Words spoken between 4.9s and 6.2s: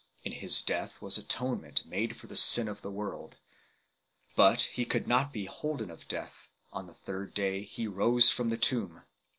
not be holden of